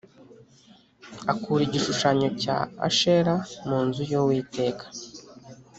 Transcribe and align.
Akura 1.31 1.61
igishushanyo 1.67 2.27
cya 2.41 2.57
ashera 2.87 3.33
mu 3.67 3.77
nzu 3.87 4.01
y 4.11 4.13
uwiteka 4.21 4.85